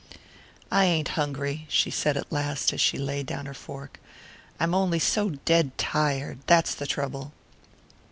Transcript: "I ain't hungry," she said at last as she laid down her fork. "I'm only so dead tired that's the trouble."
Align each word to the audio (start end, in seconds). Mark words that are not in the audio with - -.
"I 0.71 0.85
ain't 0.85 1.09
hungry," 1.09 1.67
she 1.69 1.91
said 1.91 2.17
at 2.17 2.31
last 2.31 2.73
as 2.73 2.81
she 2.81 2.97
laid 2.97 3.27
down 3.27 3.45
her 3.45 3.53
fork. 3.53 3.99
"I'm 4.59 4.73
only 4.73 4.97
so 4.97 5.29
dead 5.45 5.77
tired 5.77 6.39
that's 6.47 6.73
the 6.73 6.87
trouble." 6.87 7.33